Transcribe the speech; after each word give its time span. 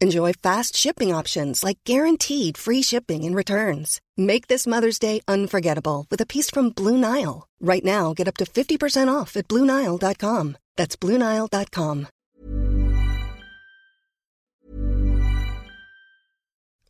Enjoy 0.00 0.32
fast 0.32 0.76
shipping 0.76 1.12
options 1.12 1.64
like 1.64 1.78
guaranteed 1.84 2.56
free 2.56 2.82
shipping 2.82 3.24
and 3.24 3.34
returns. 3.34 4.00
Make 4.16 4.46
this 4.46 4.64
Mother's 4.64 5.00
Day 5.00 5.20
unforgettable 5.26 6.06
with 6.08 6.20
a 6.20 6.26
piece 6.26 6.50
from 6.50 6.70
Blue 6.70 6.96
Nile. 6.96 7.48
Right 7.60 7.84
now, 7.84 8.14
get 8.14 8.28
up 8.28 8.36
to 8.36 8.44
50% 8.44 9.12
off 9.12 9.36
at 9.36 9.48
BlueNile.com. 9.48 10.56
That's 10.76 10.96
BlueNile.com. 10.96 12.06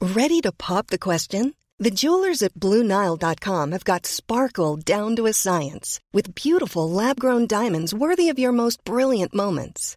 Ready 0.00 0.40
to 0.42 0.52
pop 0.52 0.88
the 0.88 0.98
question? 0.98 1.54
The 1.78 1.90
jewelers 1.90 2.42
at 2.42 2.54
BlueNile.com 2.54 3.72
have 3.72 3.84
got 3.84 4.04
sparkle 4.04 4.76
down 4.76 5.16
to 5.16 5.26
a 5.26 5.32
science 5.32 6.00
with 6.12 6.34
beautiful 6.34 6.90
lab 6.90 7.18
grown 7.18 7.46
diamonds 7.46 7.94
worthy 7.94 8.28
of 8.28 8.38
your 8.38 8.52
most 8.52 8.84
brilliant 8.84 9.34
moments. 9.34 9.96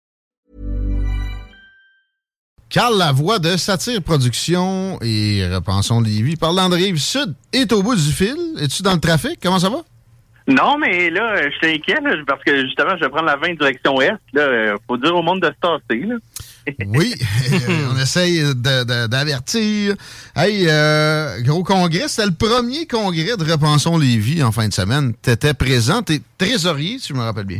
Carl 2.71 2.97
Lavoie 2.97 3.39
de 3.39 3.57
Satire 3.57 4.01
Productions 4.01 4.97
et 5.01 5.45
Repensons 5.53 5.99
Lévis 5.99 6.37
par 6.37 6.53
Landrive 6.53 6.97
Sud 6.97 7.35
est 7.51 7.71
au 7.73 7.83
bout 7.83 7.95
du 7.95 8.11
fil. 8.13 8.35
Es-tu 8.61 8.81
dans 8.81 8.93
le 8.93 8.99
trafic? 8.99 9.39
Comment 9.43 9.59
ça 9.59 9.69
va? 9.69 9.81
Non, 10.47 10.77
mais 10.77 11.09
là, 11.09 11.35
je 11.49 11.55
suis 11.57 11.75
inquiet 11.75 11.99
là, 12.01 12.15
parce 12.25 12.41
que 12.43 12.65
justement, 12.65 12.95
je 12.97 13.03
vais 13.03 13.09
prendre 13.09 13.25
la 13.25 13.35
20 13.35 13.55
direction 13.59 13.99
Est. 14.01 14.13
Là, 14.33 14.75
faut 14.87 14.95
dire 14.97 15.13
au 15.15 15.21
monde 15.21 15.41
de 15.41 15.47
se 15.47 15.51
tasser. 15.61 16.01
Là. 16.05 16.15
oui, 16.87 17.13
on 17.93 17.97
essaye 17.99 18.39
de- 18.39 18.53
de- 18.83 19.07
d'avertir. 19.07 19.95
Hey, 20.35 20.65
euh, 20.69 21.41
gros 21.41 21.63
congrès, 21.63 22.07
c'était 22.07 22.27
le 22.27 22.33
premier 22.33 22.87
congrès 22.87 23.35
de 23.37 23.51
Repensons 23.51 23.97
Lévis 23.97 24.41
en 24.43 24.51
fin 24.53 24.67
de 24.67 24.73
semaine. 24.73 25.13
Tu 25.21 25.29
étais 25.29 25.53
présent, 25.53 26.01
tu 26.03 26.21
trésorier, 26.37 26.99
si 26.99 27.09
je 27.09 27.13
me 27.13 27.21
rappelle 27.21 27.45
bien. 27.45 27.59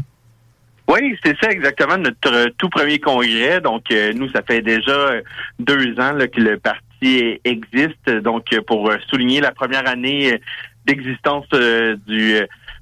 Oui, 0.92 1.18
c'est 1.24 1.38
ça 1.42 1.50
exactement 1.50 1.98
notre 1.98 2.34
euh, 2.34 2.48
tout 2.58 2.70
premier 2.70 3.00
congrès. 3.00 3.62
Donc 3.62 3.84
euh, 3.92 4.12
nous, 4.14 4.30
ça 4.30 4.42
fait 4.42 4.62
déjà 4.62 5.14
deux 5.60 5.94
ans 6.00 6.12
là, 6.14 6.28
que 6.28 6.40
le 6.42 6.58
parti 6.60 7.40
existe. 7.44 8.10
Donc 8.24 8.46
euh, 8.54 8.62
pour 8.66 8.92
souligner 9.10 9.40
la 9.42 9.52
première 9.52 9.88
année 9.88 10.40
d'existence 10.86 11.46
euh, 11.54 11.96
du 12.08 12.36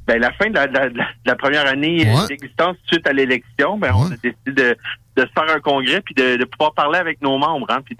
ben, 0.08 0.19
la 0.19 0.31
fin 0.34 0.50
de 0.50 0.56
la, 0.56 0.66
de 0.68 0.74
la- 0.74 0.90
de 0.90 1.00
la 1.25 1.36
première 1.36 1.68
année 1.68 2.08
Ouais. 2.12 2.28
d'existence 2.30 2.78
suite 2.88 3.06
à 3.06 3.14
l'élection, 3.14 3.78
ben, 3.78 3.92
on 3.94 4.06
a 4.08 4.16
décidé 4.16 4.36
de, 4.48 4.75
de 5.18 5.22
se 5.22 5.31
faire 5.36 5.56
un 5.56 5.59
congrès 5.59 6.02
puis 6.02 6.16
de, 6.16 6.38
de 6.38 6.46
pouvoir 6.46 6.74
parler 6.74 6.98
avec 6.98 7.22
nos 7.22 7.38
membres, 7.38 7.68
hein, 7.69 7.81
puis 7.86 7.96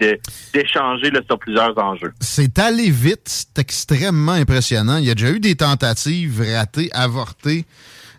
d'échanger 0.52 1.12
sur 1.26 1.38
plusieurs 1.38 1.76
enjeux. 1.78 2.12
C'est 2.20 2.58
allé 2.58 2.90
vite, 2.90 3.22
c'est 3.26 3.58
extrêmement 3.60 4.32
impressionnant. 4.32 4.96
Il 4.96 5.04
y 5.04 5.10
a 5.10 5.14
déjà 5.14 5.30
eu 5.30 5.38
des 5.38 5.54
tentatives 5.54 6.40
ratées, 6.56 6.90
avortées, 6.92 7.64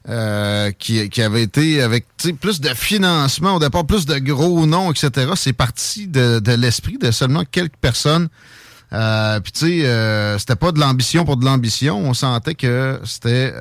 euh, 0.10 0.72
qui, 0.72 1.10
qui 1.10 1.22
avaient 1.22 1.44
été 1.44 1.82
avec 1.82 2.06
plus 2.40 2.60
de 2.62 2.70
financement, 2.70 3.56
au 3.56 3.60
départ 3.60 3.86
plus 3.86 4.06
de 4.06 4.18
gros 4.18 4.66
noms, 4.66 4.92
etc. 4.92 5.32
C'est 5.36 5.54
parti 5.54 6.08
de, 6.08 6.40
de 6.40 6.52
l'esprit 6.54 6.98
de 6.98 7.12
seulement 7.12 7.44
quelques 7.46 7.78
personnes. 7.78 8.28
Euh, 8.94 9.40
Puis 9.40 9.52
tu 9.52 9.60
sais, 9.60 9.86
euh, 9.86 10.38
c'était 10.40 10.56
pas 10.56 10.72
de 10.72 10.80
l'ambition 10.80 11.24
pour 11.24 11.38
de 11.38 11.46
l'ambition. 11.46 11.98
On 12.00 12.14
sentait 12.14 12.56
que 12.56 13.00
c'était 13.06 13.54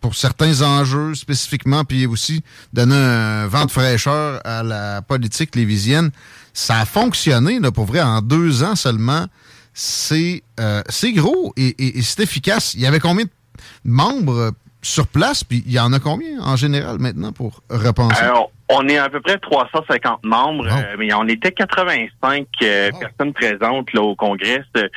pour 0.00 0.14
certains 0.14 0.60
enjeux 0.60 1.14
spécifiquement, 1.14 1.84
puis 1.84 2.04
aussi 2.06 2.42
donner 2.74 2.94
un 2.94 3.46
vent 3.46 3.64
de 3.64 3.70
fraîcheur 3.70 4.40
à 4.44 4.62
la 4.62 5.00
politique 5.00 5.56
lévisienne. 5.56 6.10
Ça 6.52 6.80
a 6.80 6.84
fonctionné, 6.84 7.58
là, 7.60 7.70
pour 7.72 7.86
vrai, 7.86 8.02
en 8.02 8.20
deux 8.20 8.62
ans 8.62 8.76
seulement. 8.76 9.26
C'est 9.72 10.42
euh, 10.60 10.82
gros 11.14 11.52
et, 11.56 11.68
et- 11.68 11.98
et 11.98 12.02
c'est 12.02 12.20
efficace. 12.22 12.74
Il 12.74 12.80
y 12.80 12.86
avait 12.86 13.00
combien 13.00 13.24
de 13.24 13.30
membres 13.84 14.52
sur 14.84 15.06
place, 15.06 15.44
puis 15.44 15.62
il 15.66 15.72
y 15.72 15.80
en 15.80 15.92
a 15.92 15.98
combien 15.98 16.40
en 16.40 16.56
général 16.56 16.98
maintenant 16.98 17.32
pour 17.32 17.62
repenser? 17.70 18.22
Alors, 18.22 18.50
on 18.68 18.86
est 18.88 18.98
à 18.98 19.08
peu 19.08 19.20
près 19.20 19.38
350 19.38 20.24
membres, 20.24 20.66
euh, 20.66 20.96
mais 20.98 21.12
on 21.14 21.26
était 21.26 21.52
85 21.52 22.46
euh, 22.62 22.90
personnes 22.98 23.32
présentes 23.32 23.92
là, 23.92 24.02
au 24.02 24.14
congrès 24.14 24.62
ce, 24.74 24.88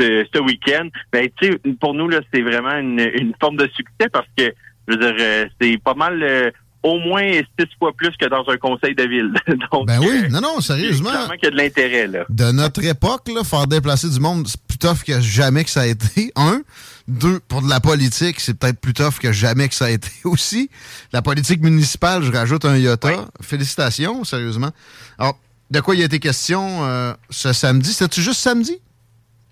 ce, 0.00 0.26
ce 0.34 0.40
week-end. 0.40 0.88
Ben, 1.12 1.28
tu 1.40 1.50
sais, 1.50 1.60
pour 1.80 1.94
nous, 1.94 2.08
là, 2.08 2.20
c'est 2.32 2.42
vraiment 2.42 2.76
une, 2.76 3.00
une 3.00 3.34
forme 3.40 3.56
de 3.56 3.68
succès 3.74 4.08
parce 4.12 4.26
que, 4.36 4.52
je 4.88 4.94
veux 4.94 4.98
dire, 4.98 5.16
euh, 5.18 5.46
c'est 5.60 5.78
pas 5.82 5.94
mal, 5.94 6.22
euh, 6.22 6.50
au 6.82 6.98
moins 6.98 7.40
six 7.58 7.68
fois 7.78 7.92
plus 7.96 8.12
que 8.16 8.26
dans 8.26 8.44
un 8.48 8.56
conseil 8.56 8.94
de 8.94 9.02
ville. 9.04 9.32
Donc, 9.72 9.86
ben 9.86 9.98
oui, 10.00 10.28
non, 10.30 10.40
non, 10.40 10.60
sérieusement. 10.60 11.10
Qu'il 11.34 11.44
y 11.44 11.46
a 11.46 11.50
de 11.50 11.56
l'intérêt, 11.56 12.06
là. 12.06 12.24
de 12.28 12.52
notre 12.52 12.84
époque, 12.84 13.28
là, 13.34 13.42
faire 13.44 13.66
déplacer 13.66 14.08
du 14.08 14.20
monde, 14.20 14.46
c'est 14.46 14.60
plus 14.62 14.78
tough 14.78 15.02
que 15.04 15.20
jamais 15.20 15.64
que 15.64 15.70
ça 15.70 15.82
a 15.82 15.86
été. 15.86 16.32
Un. 16.36 16.62
Deux, 17.08 17.40
pour 17.40 17.62
de 17.62 17.68
la 17.68 17.80
politique, 17.80 18.40
c'est 18.40 18.58
peut-être 18.58 18.80
plus 18.80 18.92
tough 18.92 19.18
que 19.20 19.32
jamais 19.32 19.68
que 19.68 19.74
ça 19.74 19.86
a 19.86 19.90
été 19.90 20.10
aussi. 20.24 20.70
La 21.12 21.22
politique 21.22 21.62
municipale, 21.62 22.22
je 22.22 22.32
rajoute 22.32 22.64
un 22.64 22.76
iota. 22.76 23.26
Félicitations, 23.40 24.24
sérieusement. 24.24 24.70
Alors, 25.18 25.38
de 25.70 25.80
quoi 25.80 25.94
il 25.94 26.02
a 26.02 26.04
été 26.06 26.18
question 26.18 26.84
euh, 26.84 27.12
ce 27.30 27.52
samedi? 27.52 27.92
C'était-tu 27.92 28.22
juste 28.22 28.40
samedi? 28.40 28.80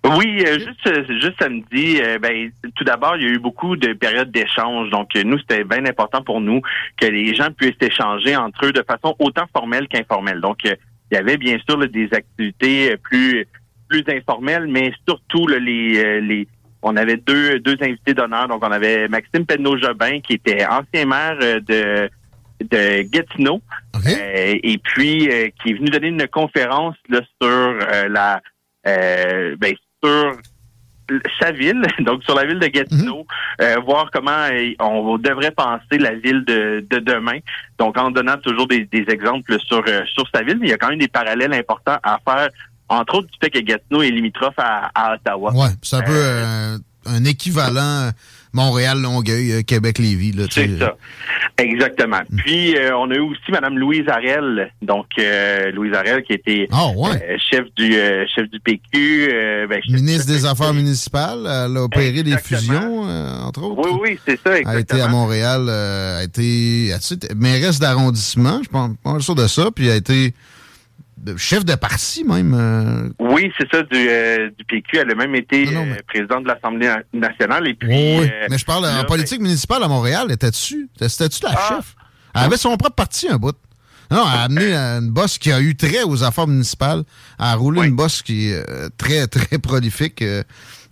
Oui, 0.05 0.45
euh, 0.47 0.59
juste 0.59 0.87
euh, 0.87 1.03
juste 1.19 1.39
samedi, 1.39 1.99
euh, 2.03 2.19
ben 2.19 2.51
tout 2.75 2.85
d'abord, 2.85 3.17
il 3.17 3.23
y 3.23 3.27
a 3.27 3.31
eu 3.31 3.39
beaucoup 3.39 3.75
de 3.75 3.95
périodes 3.95 4.31
d'échange. 4.31 4.91
Donc 4.91 5.15
nous, 5.15 5.39
c'était 5.39 5.65
bien 5.65 5.87
important 5.87 6.23
pour 6.23 6.43
nous 6.43 6.61
que 7.01 7.07
les 7.07 7.35
gens 7.35 7.51
puissent 7.51 7.81
échanger 7.81 8.37
entre 8.37 8.67
eux 8.67 8.73
de 8.73 8.83
façon 8.83 9.17
autant 9.19 9.47
formelle 9.51 9.89
qu'informelle. 9.89 10.43
Donc 10.43 10.59
euh, 10.67 10.75
il 11.11 11.15
y 11.15 11.17
avait 11.17 11.39
bien 11.39 11.57
sûr 11.67 11.79
là, 11.79 11.87
des 11.87 12.11
activités 12.13 12.95
plus 12.99 13.47
plus 13.89 14.05
informelles, 14.09 14.67
mais 14.67 14.93
surtout 15.09 15.47
là, 15.47 15.59
les 15.59 16.21
les 16.21 16.49
on 16.85 16.97
avait 16.97 17.17
deux 17.17 17.59
deux 17.61 17.77
invités 17.81 18.15
d'honneur. 18.15 18.49
Donc 18.49 18.65
on 18.65 18.71
avait 18.71 19.09
Maxime 19.09 19.45
Penneau-Jobin 19.47 20.21
qui 20.21 20.35
était 20.35 20.65
ancien 20.67 21.07
maire 21.07 21.37
euh, 21.43 21.61
de 21.61 22.11
de 22.61 23.03
Gatineau 23.03 23.61
euh, 23.97 24.55
et 24.63 24.79
puis 24.79 25.29
euh, 25.29 25.49
qui 25.61 25.71
est 25.71 25.75
venu 25.75 25.91
donner 25.91 26.09
une 26.09 26.29
conférence 26.29 26.97
là, 27.09 27.21
sur 27.41 27.51
euh, 27.51 28.09
la 28.09 28.41
ben, 28.85 29.75
sur 30.03 30.37
sa 31.41 31.53
ville, 31.53 31.83
donc 32.01 32.23
sur 32.25 32.35
la 32.35 32.45
ville 32.45 32.59
de 32.59 32.67
Gatineau, 32.67 33.27
euh, 33.61 33.77
voir 33.85 34.11
comment 34.11 34.49
on 34.81 35.19
devrait 35.19 35.51
penser 35.51 35.99
la 35.99 36.15
ville 36.15 36.45
de, 36.45 36.85
de 36.89 36.99
demain. 36.99 37.39
Donc 37.79 37.99
en 37.99 38.11
donnant 38.11 38.37
toujours 38.39 38.67
des, 38.67 38.85
des 38.85 39.05
exemples 39.09 39.59
sur 39.61 39.83
sur 40.07 40.29
sa 40.35 40.43
ville, 40.43 40.59
mais 40.61 40.69
il 40.69 40.71
y 40.71 40.75
a 40.75 40.79
quand 40.79 40.91
même 40.91 40.99
des 40.99 41.09
parallèles 41.09 41.53
importants 41.55 41.99
à 42.03 42.19
faire, 42.27 42.49
entre 42.89 43.17
autres 43.17 43.29
du 43.29 43.39
fait 43.41 43.51
que 43.51 43.59
Gatineau 43.61 44.03
est 44.03 44.11
limitrophe 44.11 44.59
à, 44.59 44.91
à 44.95 45.15
Ottawa. 45.15 45.53
Ouais, 45.55 45.71
c'est 45.83 45.97
un 45.97 46.03
peu 46.03 46.13
euh, 46.13 46.79
un 47.07 47.25
équivalent 47.25 48.11
Montréal, 48.53 49.01
Longueuil, 49.01 49.65
Québec, 49.65 49.99
Lévis. 49.99 50.35
C'est 50.51 50.79
ça. 50.79 50.97
Exactement. 51.59 52.21
Hmm. 52.31 52.37
Puis, 52.37 52.77
on 52.97 53.11
a 53.11 53.15
eu 53.15 53.21
aussi 53.21 53.51
Mme 53.51 53.79
Louise 53.79 54.09
Arel, 54.09 54.71
donc 54.81 55.07
Louise 55.73 55.93
Arel 55.93 56.23
qui 56.23 56.35
était 56.35 56.69
ah, 56.71 56.87
chef 57.51 57.65
du 57.77 57.93
chef 58.35 58.49
du 58.51 58.61
PQ. 58.61 59.67
Ben, 59.69 59.81
Ministre 59.89 60.33
des 60.33 60.47
Affaires 60.47 60.73
municipales. 60.73 61.41
Elle 61.41 61.77
a 61.77 61.83
opéré 61.83 62.23
des 62.23 62.39
fusions, 62.39 63.03
entre 63.45 63.65
autres. 63.65 63.91
Oui, 63.91 63.99
oui, 64.01 64.21
c'est 64.25 64.41
ça. 64.41 64.57
Exactement. 64.57 64.71
Elle 64.71 64.77
a 64.77 64.81
été 64.81 65.01
à 65.01 65.09
Montréal, 65.09 65.69
a 65.69 66.23
été 66.23 66.93
mairesse 67.35 67.81
d'arrondissement, 67.81 68.61
je 68.63 68.69
pense 68.69 68.93
pas 69.03 69.19
sûr 69.19 69.35
de 69.35 69.49
ça, 69.49 69.71
puis 69.75 69.91
a 69.91 69.97
été 69.97 70.33
chef 71.37 71.65
de 71.65 71.75
parti 71.75 72.25
même. 72.25 72.55
Euh. 72.55 73.09
Oui, 73.19 73.53
c'est 73.59 73.71
ça, 73.71 73.83
du, 73.83 74.09
euh, 74.09 74.51
du, 74.57 74.65
PQ. 74.65 74.99
Elle 74.99 75.11
a 75.11 75.15
même 75.15 75.35
été 75.35 75.67
euh, 75.69 75.95
présidente 76.07 76.45
de 76.45 76.49
l'Assemblée 76.49 76.91
nationale. 77.13 77.69
Et 77.69 77.75
puis, 77.75 77.89
oui, 77.89 78.31
mais 78.51 78.59
je 78.59 78.65
parle 78.65 78.87
en 78.87 79.05
politique 79.05 79.41
municipale 79.41 79.83
à 79.83 79.89
Montréal. 79.89 80.31
Était-tu 80.31 80.89
c'était-tu 81.01 81.43
la 81.45 81.55
ah. 81.57 81.75
chef? 81.77 81.95
Elle 82.35 82.43
avait 82.43 82.57
son 82.57 82.77
propre 82.77 82.97
parti, 82.97 83.29
un 83.29 83.37
bout. 83.37 83.57
Non, 84.11 84.23
elle 84.33 84.39
a 84.39 84.43
amené 84.43 84.75
une 84.75 85.11
bosse 85.11 85.39
qui 85.39 85.51
a 85.51 85.61
eu 85.61 85.75
trait 85.77 86.03
aux 86.05 86.23
affaires 86.23 86.47
municipales. 86.47 87.05
Elle 87.39 87.47
a 87.47 87.55
roulé 87.55 87.87
une 87.87 87.97
bosse 87.97 88.23
qui 88.23 88.51
est 88.51 88.65
très, 88.97 89.27
très 89.29 89.59
prolifique 89.59 90.23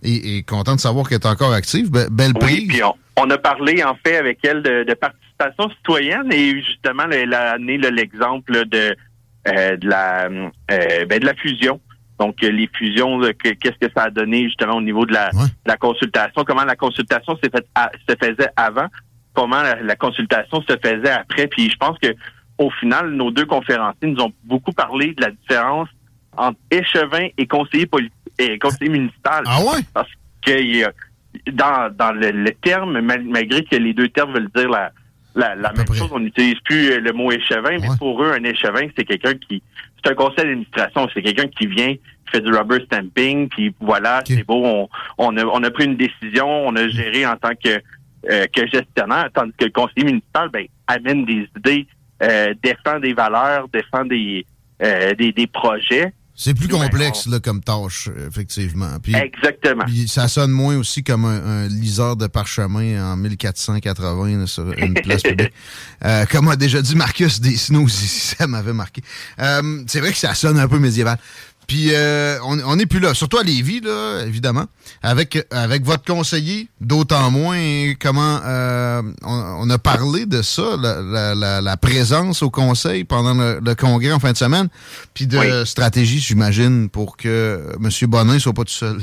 et, 0.03 0.43
content 0.43 0.75
de 0.75 0.79
savoir 0.79 1.07
qu'elle 1.07 1.19
est 1.19 1.27
encore 1.27 1.53
active. 1.53 1.89
belle 1.89 2.33
prise. 2.33 2.59
Oui, 2.59 2.67
puis 2.67 2.81
on, 3.17 3.29
a 3.29 3.37
parlé, 3.37 3.83
en 3.83 3.95
fait, 4.05 4.17
avec 4.17 4.39
elle 4.43 4.63
de, 4.63 4.93
participation 4.93 5.69
citoyenne 5.77 6.31
et 6.31 6.61
justement, 6.61 7.03
elle 7.11 7.33
a 7.33 7.51
amené 7.51 7.77
l'exemple 7.77 8.65
de 8.65 8.95
de 9.45 9.87
la 9.87 10.25
euh, 10.25 11.05
ben, 11.05 11.19
de 11.19 11.25
la 11.25 11.33
fusion. 11.35 11.79
Donc 12.19 12.41
les 12.41 12.69
fusions, 12.73 13.19
qu'est-ce 13.41 13.77
que 13.79 13.91
ça 13.95 14.03
a 14.03 14.09
donné 14.09 14.43
justement 14.43 14.75
au 14.75 14.81
niveau 14.81 15.05
de 15.05 15.13
la, 15.13 15.31
la 15.65 15.77
consultation, 15.77 16.43
comment 16.45 16.63
la 16.63 16.75
consultation 16.75 17.37
s'est 17.43 17.49
fait 17.49 17.65
se 18.07 18.15
faisait 18.15 18.49
avant, 18.55 18.87
comment 19.33 19.61
la, 19.61 19.95
consultation 19.95 20.61
se 20.61 20.77
faisait 20.77 21.09
après? 21.09 21.47
Puis 21.47 21.69
je 21.69 21.75
pense 21.75 21.97
que 21.99 22.15
au 22.59 22.69
final, 22.69 23.09
nos 23.09 23.31
deux 23.31 23.45
conférenciers 23.45 24.09
nous 24.09 24.21
ont 24.21 24.31
beaucoup 24.43 24.71
parlé 24.71 25.13
de 25.15 25.21
la 25.21 25.31
différence 25.31 25.89
entre 26.37 26.59
échevin 26.69 27.29
et 27.37 27.47
conseiller 27.47 27.87
politique 27.87 28.13
et 28.37 28.59
conseiller 28.59 28.91
municipal. 28.91 29.43
Ah 29.47 29.59
ouais? 29.61 29.81
Parce 29.93 30.09
que 30.45 30.83
dans, 31.51 31.93
dans 31.93 32.11
le, 32.11 32.31
le 32.31 32.51
terme, 32.51 33.01
malgré 33.01 33.63
que 33.63 33.75
les 33.75 33.93
deux 33.93 34.09
termes 34.09 34.33
veulent 34.33 34.51
dire 34.55 34.69
la, 34.69 34.91
la, 35.35 35.55
même 35.55 35.87
chose. 35.87 36.09
On 36.11 36.19
n'utilise 36.19 36.59
plus 36.65 36.91
euh, 36.91 36.99
le 36.99 37.11
mot 37.11 37.31
échevin, 37.31 37.77
mais 37.79 37.87
pour 37.97 38.23
eux, 38.23 38.31
un 38.31 38.43
échevin, 38.43 38.87
c'est 38.95 39.05
quelqu'un 39.05 39.33
qui... 39.33 39.61
C'est 40.03 40.11
un 40.11 40.15
conseil 40.15 40.45
d'administration. 40.45 41.07
C'est 41.13 41.21
quelqu'un 41.21 41.47
qui 41.47 41.65
vient, 41.67 41.93
qui 41.93 42.31
fait 42.31 42.41
du 42.41 42.51
rubber 42.51 42.83
stamping, 42.85 43.47
puis 43.49 43.73
voilà, 43.79 44.21
c'est 44.25 44.43
beau, 44.45 44.63
on, 44.65 44.89
on, 45.17 45.37
a, 45.37 45.45
on 45.45 45.63
a 45.63 45.71
pris 45.71 45.85
une 45.85 45.95
décision, 45.95 46.47
on 46.47 46.75
a 46.75 46.87
géré 46.89 47.25
en 47.25 47.37
tant 47.37 47.53
que, 47.55 47.81
euh, 48.29 48.45
que 48.53 48.67
gestionnaire, 48.67 49.29
tandis 49.33 49.53
que 49.57 49.65
le 49.65 49.71
conseiller 49.71 50.05
municipal 50.05 50.49
ben, 50.49 50.65
amène 50.87 51.25
des 51.25 51.47
idées, 51.57 51.87
euh, 52.21 52.53
défend 52.61 52.99
des 52.99 53.13
valeurs, 53.13 53.67
défend 53.69 54.05
des, 54.05 54.45
euh, 54.81 55.13
des, 55.15 55.31
des 55.31 55.47
projets. 55.47 56.13
C'est 56.35 56.55
plus 56.55 56.67
complexe 56.67 57.27
là, 57.27 57.39
comme 57.39 57.61
tâche, 57.61 58.09
effectivement. 58.27 58.89
Exactement. 59.05 59.85
Puis 59.85 60.07
ça 60.07 60.27
sonne 60.27 60.51
moins 60.51 60.75
aussi 60.77 61.03
comme 61.03 61.25
un, 61.25 61.67
liseur 61.67 62.15
de 62.15 62.25
parchemin 62.27 63.13
en 63.13 63.15
1480 63.17 64.47
sur 64.47 64.71
une 64.73 64.93
place 64.93 65.21
publique. 65.21 65.51
Euh, 66.05 66.25
comme 66.25 66.49
a 66.49 66.57
déjà 66.57 66.81
dit 66.81 66.95
Marcus 66.97 67.39
Desnos, 67.39 67.87
ça 67.87 68.45
m'avait 68.45 68.73
marqué. 68.73 69.01
Euh, 69.39 69.83
c'est 69.87 70.01
vrai 70.01 70.11
que 70.11 70.17
ça 70.17 70.33
sonne 70.33 70.59
un 70.59 70.67
peu 70.67 70.77
médiéval. 70.77 71.17
Puis 71.67 71.89
euh, 71.93 72.37
on 72.43 72.75
n'est 72.75 72.85
plus 72.85 72.99
là, 72.99 73.13
surtout 73.13 73.37
à 73.37 73.43
Lévis, 73.43 73.81
là, 73.81 74.23
évidemment, 74.25 74.65
avec 75.01 75.45
avec 75.51 75.83
votre 75.83 76.03
conseiller, 76.03 76.67
d'autant 76.81 77.31
moins 77.31 77.93
comment 77.99 78.39
euh, 78.45 79.01
on, 79.23 79.69
a 79.69 79.77
parlé 79.77 80.25
de 80.25 80.41
ça, 80.41 80.75
la, 80.77 81.77
présence 81.77 82.41
au 82.41 82.49
conseil 82.49 83.03
pendant 83.03 83.33
le, 83.33 83.75
congrès 83.75 84.11
en 84.11 84.19
fin 84.19 84.31
de 84.31 84.37
semaine, 84.37 84.67
puis 85.13 85.27
de 85.27 85.63
stratégie, 85.65 86.19
j'imagine, 86.19 86.89
pour 86.89 87.17
que 87.17 87.61
M. 87.81 87.89
Bonin 88.09 88.39
soit 88.39 88.53
pas 88.53 88.63
tout 88.63 88.71
seul 88.71 88.97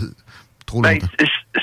trop 0.66 0.80
ben, 0.80 0.92
longtemps. 0.92 1.08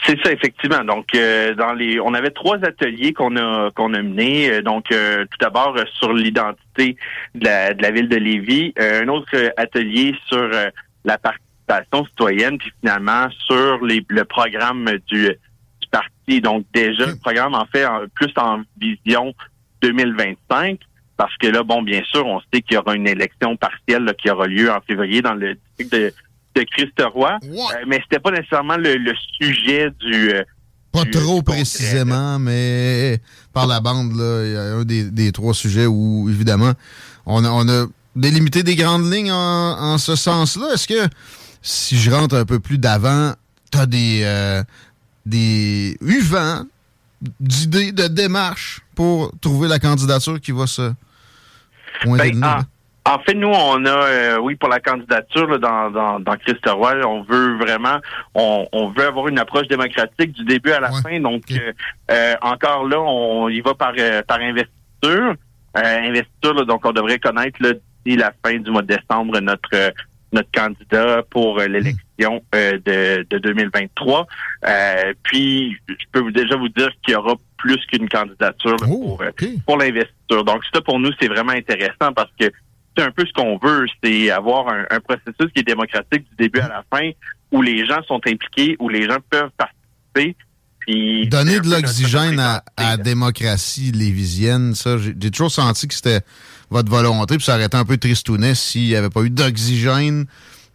c'est 0.06 0.20
ça, 0.22 0.32
effectivement. 0.32 0.84
Donc, 0.84 1.16
euh, 1.16 1.54
dans 1.56 1.74
les, 1.74 2.00
on 2.00 2.14
avait 2.14 2.32
trois 2.32 2.58
ateliers 2.64 3.14
qu'on 3.14 3.38
a 3.38 3.72
qu'on 3.72 3.94
a 3.94 4.02
menés. 4.02 4.62
Donc, 4.62 4.86
tout 4.90 5.38
d'abord 5.40 5.78
sur 6.00 6.12
l'identité 6.14 6.98
de 7.36 7.46
la, 7.46 7.74
de 7.74 7.82
la 7.82 7.92
ville 7.92 8.10
de 8.10 8.18
Lévis, 8.18 8.74
un 8.78 9.08
autre 9.08 9.32
atelier 9.58 10.16
sur 10.28 10.50
la 11.07 11.18
participation 11.18 12.06
citoyenne, 12.06 12.57
puis 12.57 12.71
finalement 12.81 13.27
sur 13.48 13.83
les, 13.83 14.06
le 14.09 14.25
programme 14.25 14.89
du, 15.07 15.30
parti. 15.89 16.42
Donc 16.42 16.65
déjà, 16.74 17.06
le 17.06 17.15
programme 17.15 17.56
en 17.56 17.65
fait 17.65 17.86
plus 18.13 18.31
en 18.36 18.62
vision 18.80 19.33
2025, 19.81 20.80
parce 21.15 21.36
que 21.38 21.48
là, 21.48 21.63
bon, 21.63 21.81
bien 21.81 22.04
sûr, 22.12 22.25
on 22.25 22.39
sait 22.54 22.62
qu'il 22.62 22.75
y 22.75 22.77
aura 22.77 22.94
une 22.94 23.07
élection 23.07 23.56
partielle 23.56 24.13
qui 24.21 24.30
aura 24.30 24.48
lieu 24.48 24.69
en 24.69 24.81
février 24.81 25.21
dans 25.21 25.33
le 25.33 25.56
district 25.56 25.94
de, 25.94 26.13
de 26.56 26.65
Christ 26.71 27.01
Roy, 27.13 27.38
euh, 27.42 27.57
mais 27.88 28.01
c'était 28.03 28.19
pas 28.19 28.31
nécessairement 28.31 28.77
le, 28.77 29.13
sujet 29.39 29.89
du 30.00 30.31
euh, 30.31 30.44
pas 30.92 31.06
trop 31.06 31.42
précisément, 31.42 32.39
mais 32.39 33.19
par 33.53 33.68
la 33.68 33.80
bande, 33.80 34.13
là, 34.15 34.45
il 34.45 34.51
y 34.51 34.56
a 34.56 34.62
un 34.75 34.83
des, 34.83 35.31
trois 35.31 35.53
sujets 35.53 35.86
où, 35.86 36.27
évidemment, 36.30 36.74
on 37.25 37.45
on 37.45 37.68
a 37.69 37.86
délimiter 38.18 38.64
des 38.64 38.75
grandes 38.75 39.12
lignes 39.12 39.31
en, 39.31 39.98
ce 39.98 40.16
sens-là? 40.16 40.74
Est-ce 40.74 40.88
que 40.88 41.08
si 41.62 41.98
je 41.98 42.12
rentre 42.12 42.36
un 42.36 42.46
peu 42.46 42.60
plus 42.60 42.78
d'avant, 42.78 43.34
tu 43.72 43.78
as 43.78 43.86
des, 43.86 44.22
euh, 44.24 44.64
des 45.25 45.98
d'idées, 47.40 47.92
de 47.92 48.08
démarches 48.08 48.81
pour 48.96 49.31
trouver 49.42 49.68
la 49.68 49.80
candidature 49.80 50.40
qui 50.40 50.52
va 50.52 50.68
se 50.68 50.92
pointer 52.02 52.31
ben, 52.31 52.66
en, 53.06 53.19
fait, 53.19 53.36
nous, 53.36 53.48
on 53.48 53.86
a, 53.86 53.90
euh, 53.90 54.38
oui, 54.40 54.56
pour 54.56 54.68
la 54.68 54.81
candidature 54.81 55.60
dans, 55.60 55.90
dans, 55.90 56.20
dans 56.20 56.36
on 57.06 57.24
veut 57.24 57.58
vraiment, 57.58 58.00
on, 58.36 58.92
veut 58.98 59.08
avoir 59.08 59.30
une 59.30 59.40
approche 59.40 59.68
démocratique 59.70 60.34
du 60.34 60.44
début 60.44 60.72
à 60.72 60.81
la 60.81 60.92
fin. 60.92 61.18
Donc, 61.22 61.44
euh, 62.12 62.36
encore 62.42 62.86
là, 62.86 63.00
on 63.00 63.48
y 63.48 63.62
va 63.62 63.75
par, 63.75 63.94
par 64.28 64.42
investiture. 64.42 65.36
investiture, 65.74 66.66
donc 66.66 66.86
on 66.86 66.92
devrait 66.92 67.20
connaître 67.20 67.58
le 67.62 67.80
la 68.15 68.33
fin 68.44 68.57
du 68.57 68.71
mois 68.71 68.81
de 68.81 68.95
décembre 68.95 69.39
notre 69.39 69.69
euh, 69.74 69.92
notre 70.33 70.51
candidat 70.51 71.24
pour 71.30 71.59
euh, 71.59 71.68
l'élection 71.68 72.44
euh, 72.54 72.74
de, 72.86 73.25
de 73.30 73.38
2023. 73.38 74.27
puis, 75.24 75.77
je 75.88 76.06
peux 76.12 76.31
déjà 76.31 76.57
vous 76.57 76.68
dire 76.69 76.89
qu'il 77.01 77.13
y 77.13 77.15
aura 77.15 77.36
plus 77.57 77.77
qu'une 77.88 78.09
candidature 78.09 78.75
oh, 78.89 79.18
pour, 79.18 79.24
pour 79.65 79.77
l'investiture. 79.77 80.43
Donc, 80.43 80.63
ça, 80.74 80.82
pour 80.82 81.00
nous, 81.00 81.12
c'est 81.20 81.29
vraiment 81.29 81.53
intéressant 81.53 82.12
parce 82.13 82.29
que 82.38 82.51
c'est 82.98 83.03
un 83.03 83.12
peu 83.12 83.25
ce 83.25 83.32
qu'on 83.34 83.58
veut, 83.58 83.86
c'est 84.03 84.29
avoir 84.29 84.67
un, 84.67 85.00
processus 85.00 85.51
qui 85.53 85.62
est 85.62 85.67
démocratique 85.67 86.25
du 86.29 86.36
début 86.38 86.60
à 86.60 86.67
la 86.67 86.84
fin, 86.91 87.12
où 87.51 87.62
les 87.62 87.86
gens 87.86 88.01
sont 88.08 88.20
impliqués, 88.25 88.75
où 88.79 88.89
les 88.89 89.03
gens 89.03 89.17
peuvent 89.29 89.51
participer. 89.58 90.36
Puis 90.79 91.27
Donner 91.27 91.60
de 91.60 91.70
l'oxygène 91.70 92.39
à, 92.39 92.63
à, 92.75 92.91
la 92.91 92.98
démocratie 92.98 93.91
lévisienne, 93.91 94.74
ça, 94.74 94.98
j'ai 94.98 95.32
toujours 95.32 95.51
senti 95.51 95.88
que 95.88 95.93
c'était 95.93 96.22
votre 96.69 96.89
volonté, 96.89 97.38
puis 97.38 97.45
ça 97.45 97.55
aurait 97.55 97.65
été 97.65 97.77
un 97.77 97.86
peu 97.86 97.97
tristounet 97.97 98.55
s'il 98.55 98.88
n'y 98.88 98.95
avait 98.95 99.09
pas 99.09 99.21
eu 99.21 99.29
d'oxygène 99.29 100.25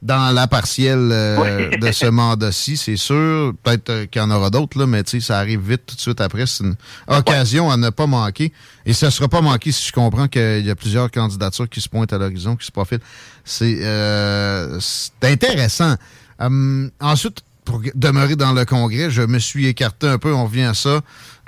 dans 0.02 0.34
la 0.34 0.48
partielle 0.48 1.10
euh, 1.12 1.70
de 1.76 1.92
ce 1.92 2.06
mandat-ci, 2.10 2.76
c'est 2.76 2.96
sûr. 2.96 3.54
Peut-être 3.62 3.90
euh, 3.90 4.06
qu'il 4.06 4.20
y 4.20 4.24
en 4.24 4.30
aura 4.30 4.50
d'autres, 4.50 4.78
là, 4.78 4.86
mais 4.86 5.02
ça 5.20 5.38
arrive 5.38 5.60
vite 5.60 5.82
tout 5.86 5.94
de 5.94 6.00
suite 6.00 6.20
après. 6.20 6.44
C'est 6.46 6.64
une 6.64 6.74
occasion 7.06 7.70
à 7.70 7.76
ne 7.76 7.88
pas 7.90 8.06
manquer. 8.06 8.52
Et 8.84 8.92
ça 8.92 9.06
ne 9.06 9.10
sera 9.12 9.28
pas 9.28 9.40
manqué 9.40 9.70
si 9.70 9.86
je 9.86 9.92
comprends 9.92 10.26
qu'il 10.26 10.66
y 10.66 10.70
a 10.70 10.74
plusieurs 10.74 11.10
candidatures 11.10 11.68
qui 11.68 11.80
se 11.80 11.88
pointent 11.88 12.12
à 12.12 12.18
l'horizon, 12.18 12.56
qui 12.56 12.66
se 12.66 12.72
profilent. 12.72 13.00
C'est 13.44 13.78
euh, 13.82 14.80
intéressant. 15.22 15.94
Hum, 16.40 16.90
ensuite, 17.00 17.42
pour 17.64 17.80
demeurer 17.94 18.36
dans 18.36 18.52
le 18.52 18.64
Congrès, 18.64 19.10
je 19.10 19.22
me 19.22 19.38
suis 19.38 19.66
écarté 19.66 20.06
un 20.06 20.18
peu, 20.18 20.32
on 20.32 20.44
revient 20.44 20.62
à 20.62 20.74
ça. 20.74 21.00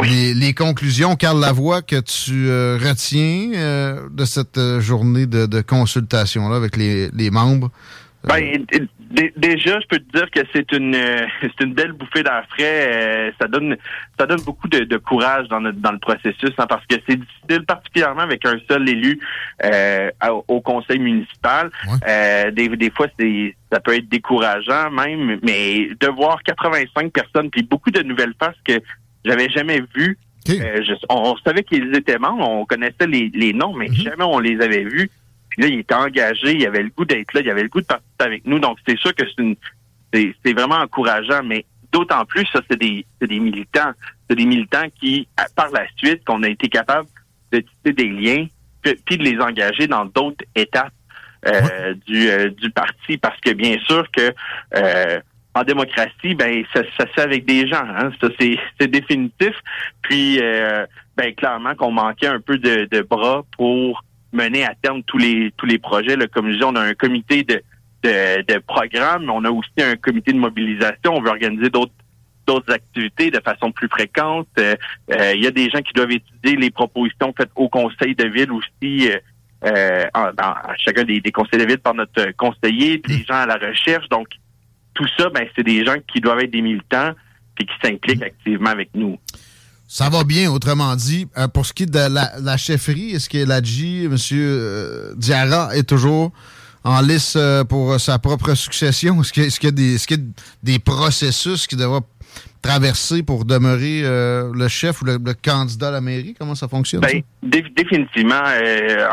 Les, 0.02 0.54
conclusions, 0.54 1.16
Carl 1.16 1.40
Lavoie, 1.40 1.83
que 1.83 2.00
tu 2.00 2.49
euh, 2.49 2.78
retiens 2.80 3.52
euh, 3.54 4.09
de 4.11 4.25
cette 4.25 4.59
euh, 4.59 4.80
journée 4.80 5.26
de, 5.26 5.61
consultation-là 5.61 6.56
avec 6.56 6.76
les, 6.76 7.30
membres? 7.30 7.71
Ben, 8.25 8.64
déjà, 9.37 9.80
je 9.80 9.87
peux 9.87 9.99
te 9.99 10.16
dire 10.16 10.30
que 10.30 10.40
c'est 10.52 10.73
une 10.73 10.94
c'est 11.40 11.64
une 11.64 11.75
belle 11.75 11.92
bouffée 11.92 12.23
d'air 12.23 12.44
frais. 12.50 13.32
ça 13.40 13.46
donne 13.49 13.76
ça 14.18 14.26
donne 14.26 14.40
beaucoup 14.42 14.68
de, 14.68 14.96
courage 14.96 15.49
dans, 15.49 15.61
dans 15.61 15.92
le 15.92 15.99
processus, 15.99 16.50
hein, 16.58 16.66
parce 16.68 16.87
que 16.87 16.96
c'est 17.08 17.16
difficile, 17.16 17.66
particulièrement 17.66 18.23
avec 18.23 18.44
un 18.46 18.56
seul 18.68 18.88
élu 18.88 19.20
au 20.49 20.61
conseil 20.61 20.99
municipal. 20.99 21.70
des, 22.52 22.68
des 22.68 22.90
fois, 22.90 23.06
c'est 23.18 23.54
ça 23.73 23.80
peut 23.80 23.96
être 23.96 24.08
décourageant 24.08 24.90
même, 24.90 25.38
mais 25.42 25.88
de 25.99 26.06
voir 26.08 26.42
85 26.44 27.12
personnes 27.12 27.50
puis 27.50 27.62
beaucoup 27.62 27.90
de 27.90 28.02
nouvelles 28.02 28.34
faces 28.38 28.56
que 28.64 28.80
j'avais 29.25 29.49
jamais 29.49 29.82
vu. 29.94 30.18
Euh, 30.50 30.80
on, 31.08 31.37
savait 31.38 31.62
qu'ils 31.62 31.94
étaient 31.96 32.18
membres, 32.18 32.46
on 32.46 32.66
connaissait 32.66 33.06
les, 33.08 33.30
les 33.34 33.52
noms, 33.52 33.73
mais 33.73 33.88
mhm. 33.88 33.94
jamais 33.94 34.25
on 34.25 34.38
les 34.38 34.61
avait 34.61 34.84
vus. 34.84 35.11
Puis 35.54 35.62
là, 35.62 35.68
il 35.68 35.78
était 35.80 35.94
engagé, 35.94 36.54
il 36.54 36.66
avait 36.66 36.82
le 36.82 36.90
goût 36.90 37.04
d'être 37.04 37.32
là, 37.32 37.40
il 37.40 37.50
avait 37.50 37.62
le 37.62 37.68
goût 37.68 37.80
de 37.80 37.87
participer 37.87 38.25
avec 38.25 38.44
nous. 38.44 38.58
Donc, 38.58 38.78
c'est 38.87 38.99
sûr 38.99 39.14
que 39.14 39.25
c'est 39.25 39.42
une 39.42 39.56
c'est 40.12 40.52
vraiment 40.52 40.76
encourageant, 40.76 41.42
mais 41.44 41.64
d'autant 41.90 42.25
plus, 42.25 42.46
ça, 42.52 42.61
c'est 42.70 42.78
des, 42.78 43.04
des 43.20 43.40
militants. 43.40 43.92
c'est 44.28 44.37
des 44.37 44.46
militants 44.46 44.87
qui, 45.00 45.26
par 45.56 45.70
la 45.73 45.87
suite, 45.96 46.25
qu'on 46.25 46.42
a 46.44 46.49
été 46.49 46.68
capable 46.68 47.08
de 47.52 47.61
tisser 47.61 47.92
des 47.92 48.08
liens, 48.08 48.46
puis 48.82 49.18
de 49.18 49.23
les 49.23 49.40
engager 49.40 49.87
dans 49.87 50.04
d'autres 50.04 50.44
étapes 50.54 50.92
euh, 51.46 51.94
du, 52.06 52.28
euh, 52.30 52.49
du 52.50 52.70
parti, 52.70 53.18
parce 53.18 53.38
que 53.40 53.50
bien 53.50 53.76
sûr 53.87 54.11
que 54.11 54.32
euh, 54.76 55.20
en 55.52 55.62
démocratie, 55.62 56.34
ben 56.34 56.64
ça, 56.73 56.82
ça 56.99 57.06
se 57.06 57.12
fait 57.12 57.20
avec 57.20 57.44
des 57.44 57.68
gens, 57.68 57.84
hein, 57.84 58.11
ça 58.18 58.28
c'est 58.38 58.88
définitif. 58.88 59.54
Puis 60.02 60.40
ben 61.16 61.34
clairement 61.34 61.75
qu'on 61.75 61.92
manquait 61.92 62.28
un 62.28 62.40
peu 62.40 62.56
de, 62.56 62.88
de, 62.90 63.02
bras 63.02 63.44
pour 63.56 64.02
mener 64.35 64.64
à 64.64 64.75
terme 64.81 65.03
tous 65.05 65.19
les 65.19 65.53
tous 65.57 65.67
les 65.67 65.79
projets. 65.79 66.17
Là. 66.17 66.26
Comme 66.26 66.50
je 66.50 66.57
dis, 66.57 66.64
on 66.64 66.76
a 66.76 66.83
un 66.83 66.95
comité 66.95 67.43
de, 67.43 67.62
de, 68.03 68.43
de 68.43 68.59
programme, 68.59 69.31
on 69.31 69.45
a 69.45 69.50
aussi 69.50 69.71
un 69.81 69.97
comité 69.97 70.33
de 70.33 70.38
mobilisation. 70.38 71.14
On 71.14 71.21
veut 71.21 71.31
organiser 71.31 71.71
d'autres 71.71 71.93
d'autres 72.47 72.73
activités 72.73 73.31
de 73.31 73.41
façon 73.41 73.73
plus 73.73 73.88
fréquente. 73.88 74.49
Euh, 74.59 74.75
euh, 75.12 75.33
il 75.35 75.43
y 75.43 75.47
a 75.47 75.50
des 75.50 75.71
gens 75.71 75.81
qui 75.81 75.93
doivent 75.93 76.12
étudier 76.12 76.57
les 76.57 76.71
propositions 76.71 77.33
faites 77.37 77.50
au 77.57 77.69
conseil 77.69 78.14
de 78.14 78.26
ville 78.29 78.53
aussi, 78.53 79.11
euh, 79.64 80.05
dans 80.14 80.55
chacun 80.79 81.05
des, 81.05 81.21
conseils 81.33 81.61
de 81.61 81.67
ville 81.67 81.79
par 81.79 81.95
notre 81.95 82.33
conseiller, 82.33 82.99
des 82.99 83.25
gens 83.25 83.35
à 83.35 83.47
la 83.47 83.57
recherche. 83.57 84.09
Donc, 84.09 84.29
tout 84.95 85.07
ça, 85.17 85.31
ben, 85.31 85.47
c'est 85.57 85.64
des 85.64 85.85
gens 85.85 85.97
qui 86.07 86.21
doivent 86.21 86.41
être 86.41 86.50
des 86.50 86.62
militants 86.62 87.12
et 87.59 87.64
qui 87.64 87.75
s'impliquent 87.83 88.23
activement 88.23 88.71
avec 88.71 88.91
nous. 88.95 89.19
Ça 89.87 90.09
va 90.09 90.25
bien, 90.25 90.50
autrement 90.50 90.97
dit. 90.97 91.26
pour 91.53 91.67
ce 91.67 91.73
qui 91.73 91.85
est 91.85 91.87
de 91.87 92.45
la, 92.45 92.57
chefferie, 92.57 93.12
est-ce 93.12 93.29
que 93.29 93.38
l'Adji, 93.38 94.05
M. 94.05 94.17
Diarra, 95.17 95.76
est 95.76 95.88
toujours 95.88 96.33
en 96.85 97.00
lice 97.00 97.38
pour 97.69 98.00
sa 98.00 98.19
propre 98.19 98.55
succession? 98.55 99.21
Est-ce 99.21 99.61
qu'il 99.61 99.71
y, 99.71 100.14
a 100.14 100.17
des 100.62 100.79
processus 100.79 101.67
qui 101.67 101.76
devraient 101.76 102.00
traverser 102.64 103.23
pour 103.23 103.45
demeurer 103.45 104.00
euh, 104.05 104.50
le 104.55 104.69
chef 104.69 105.03
ou 105.03 105.05
le, 105.05 105.19
candidat 105.35 105.88
à 105.88 105.91
la 105.91 106.00
mairie? 106.00 106.35
Comment 106.38 106.55
ça 106.55 106.67
fonctionne? 106.67 107.03
Ben, 107.03 107.23
définitivement. 107.43 108.43
Euh, 108.47 109.07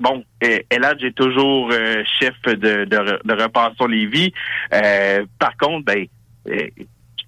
bon, 0.00 0.24
euh, 0.42 0.58
Eladj 0.70 1.04
est 1.04 1.14
toujours 1.14 1.70
chef 2.18 2.34
de, 2.46 2.84
de, 2.86 3.20
de 3.24 3.42
Repassons 3.42 3.86
Lévis. 3.86 4.32
par 5.38 5.56
contre, 5.58 5.84
ben, 5.84 6.06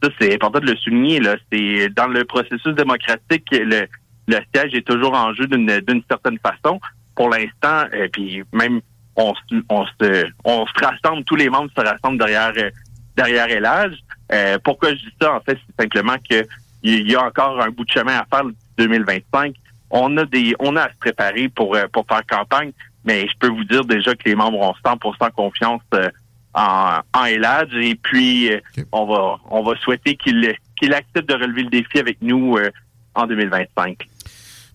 ça, 0.02 0.09
c'est 0.21 0.35
important 0.35 0.61
de 0.61 0.71
le 0.71 0.76
souligner. 0.76 1.21
Là, 1.21 1.37
c'est 1.52 1.88
dans 1.90 2.07
le 2.07 2.25
processus 2.25 2.75
démocratique, 2.75 3.47
le, 3.52 3.87
le 4.28 4.38
siège 4.54 4.75
est 4.75 4.87
toujours 4.87 5.14
en 5.14 5.35
jeu 5.35 5.47
d'une 5.47 6.02
certaine 6.09 6.38
façon. 6.38 6.80
Pour 7.14 7.28
l'instant, 7.28 7.85
puis 8.12 8.42
même 8.52 8.80
on, 9.16 9.35
on 9.69 9.85
se 9.85 10.26
on 10.45 10.66
se 10.66 10.85
rassemble, 10.85 11.25
tous 11.25 11.37
les 11.37 11.50
membres 11.50 11.71
se 11.76 11.83
rassemblent 11.83 12.19
derrière 12.19 12.52
derrière 13.16 13.50
Eladj. 13.50 13.95
Euh, 14.33 14.59
pourquoi 14.62 14.90
je 14.90 14.97
dis 14.97 15.14
ça? 15.21 15.35
En 15.35 15.40
fait, 15.40 15.59
c'est 15.66 15.83
simplement 15.83 16.16
que 16.28 16.47
il 16.83 17.11
y 17.11 17.14
a 17.14 17.23
encore 17.23 17.61
un 17.61 17.71
bout 17.71 17.85
de 17.85 17.90
chemin 17.90 18.19
à 18.19 18.26
faire 18.30 18.45
2025. 18.78 19.54
On 19.90 20.16
a 20.16 20.25
des, 20.25 20.54
on 20.61 20.76
a 20.76 20.83
à 20.83 20.88
se 20.88 20.97
préparer 20.99 21.49
pour 21.49 21.75
euh, 21.75 21.87
pour 21.92 22.07
faire 22.07 22.25
campagne, 22.26 22.73
mais 23.04 23.26
je 23.28 23.35
peux 23.38 23.49
vous 23.49 23.64
dire 23.64 23.85
déjà 23.85 24.14
que 24.14 24.23
les 24.25 24.35
membres 24.35 24.61
ont 24.61 24.75
100% 24.85 25.33
confiance 25.33 25.83
euh, 25.95 26.09
en, 26.54 27.00
en 27.14 27.25
et 27.25 27.95
puis 28.02 28.50
on 28.92 29.07
va 29.07 29.38
on 29.50 29.62
va 29.62 29.76
souhaiter 29.83 30.16
qu'il 30.16 30.54
qu'il 30.78 30.92
accepte 30.95 31.28
de 31.28 31.35
relever 31.35 31.62
le 31.62 31.71
défi 31.71 31.99
avec 31.99 32.19
nous 32.23 32.57
en 33.14 33.26
2025. 33.26 33.97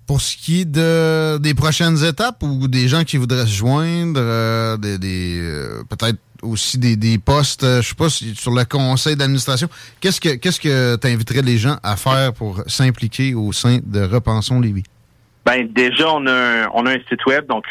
Pour 0.07 0.21
ce 0.21 0.37
qui 0.37 0.61
est 0.61 0.65
de, 0.65 1.39
des 1.39 1.55
prochaines 1.55 2.03
étapes 2.05 2.43
ou 2.43 2.67
des 2.67 2.87
gens 2.87 3.03
qui 3.03 3.17
voudraient 3.17 3.47
se 3.47 3.57
joindre, 3.57 4.77
des, 4.77 4.99
des 4.99 5.41
peut-être 5.89 6.19
aussi 6.45 6.77
des, 6.77 6.95
des 6.95 7.17
postes, 7.17 7.63
euh, 7.63 7.81
je 7.81 7.89
sais 7.89 7.95
pas, 7.95 8.09
sur 8.09 8.51
le 8.51 8.63
conseil 8.65 9.15
d'administration. 9.15 9.67
Qu'est-ce 9.99 10.21
que 10.21 10.35
qu'est-ce 10.35 10.59
que 10.59 10.95
tu 10.95 11.07
inviterais 11.07 11.41
les 11.41 11.57
gens 11.57 11.77
à 11.83 11.95
faire 11.95 12.33
pour 12.33 12.63
s'impliquer 12.67 13.33
au 13.33 13.51
sein 13.51 13.79
de 13.83 14.01
Repensons 14.01 14.59
Lévis? 14.59 14.83
Ben 15.45 15.67
déjà, 15.71 16.11
on 16.11 16.25
a 16.25 16.33
un, 16.33 16.69
on 16.73 16.85
a 16.85 16.91
un 16.91 16.99
site 17.07 17.25
web, 17.27 17.45
donc 17.47 17.65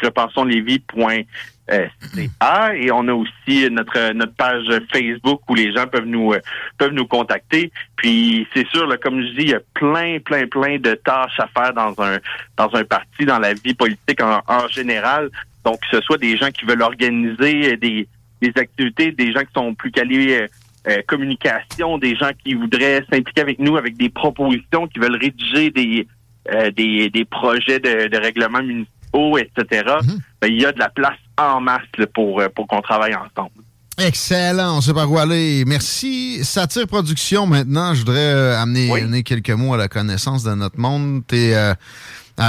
repensonslévis.ca 1.68 2.76
et 2.76 2.90
on 2.90 3.09
a 3.09 3.12
aussi 3.12 3.71
notre 3.71 4.12
notre 4.12 4.35
page 4.35 4.66
Facebook 4.92 5.40
où 5.49 5.54
les 5.54 5.73
gens 5.73 5.87
peuvent 5.87 6.06
nous 6.06 6.35
peuvent 6.78 6.92
nous 6.92 7.06
contacter. 7.06 7.71
Puis 7.97 8.47
c'est 8.54 8.66
sûr, 8.68 8.87
là, 8.87 8.97
comme 8.97 9.21
je 9.21 9.28
dis, 9.28 9.42
il 9.42 9.50
y 9.50 9.54
a 9.54 9.61
plein, 9.75 10.18
plein, 10.18 10.47
plein 10.47 10.78
de 10.78 10.94
tâches 10.94 11.38
à 11.38 11.47
faire 11.49 11.73
dans 11.73 11.94
un 12.02 12.18
dans 12.56 12.75
un 12.75 12.85
parti, 12.85 13.25
dans 13.25 13.38
la 13.38 13.54
vie 13.54 13.75
politique 13.75 14.23
en, 14.23 14.42
en 14.47 14.68
général. 14.68 15.30
Donc, 15.64 15.80
que 15.80 15.97
ce 15.97 16.00
soit 16.02 16.18
des 16.18 16.37
gens 16.37 16.50
qui 16.50 16.66
veulent 16.66 16.83
organiser 16.83 17.76
des, 17.76 18.06
des 18.42 18.52
activités, 18.56 19.12
des 19.12 19.33
gens 19.33 19.40
qui 19.40 19.52
sont 19.54 19.75
plus 19.75 19.90
calés 19.90 20.42
euh, 20.42 20.47
euh, 20.88 21.02
communication, 21.06 21.97
des 21.97 22.14
gens 22.14 22.30
qui 22.44 22.54
voudraient 22.54 23.04
s'impliquer 23.11 23.40
avec 23.40 23.59
nous 23.59 23.76
avec 23.76 23.97
des 23.97 24.11
propositions, 24.11 24.87
qui 24.87 24.99
veulent 24.99 25.16
rédiger 25.16 25.71
des 25.71 26.06
euh, 26.52 26.71
des, 26.71 27.09
des, 27.09 27.25
projets 27.25 27.80
de, 27.80 28.09
de 28.09 28.16
règlements 28.18 28.62
municipaux, 28.62 29.38
etc. 29.38 29.94
Mhm. 30.02 30.18
Ben, 30.42 30.49
il 30.49 30.61
y 30.61 30.66
a 30.66 30.73
de 30.73 30.78
la 30.78 30.90
place 30.90 31.16
en 31.38 31.61
masse 31.61 31.83
pour, 32.14 32.43
pour 32.55 32.67
qu'on 32.67 32.81
travaille 32.83 33.14
ensemble. 33.14 33.50
Excellent, 33.97 34.79
on 34.79 34.81
sait 34.81 34.93
par 34.93 35.11
où 35.11 35.19
aller. 35.19 35.64
Merci. 35.64 36.45
Satire 36.45 36.87
Production, 36.87 37.47
maintenant, 37.47 37.95
je 37.95 38.00
voudrais 38.00 38.55
amener, 38.57 39.23
quelques 39.23 39.50
mots 39.50 39.75
à 39.75 39.76
la 39.76 39.88
connaissance 39.88 40.43
de 40.43 40.53
notre 40.55 40.79
monde. 40.79 41.23
Tu 41.29 41.37
es 41.37 41.75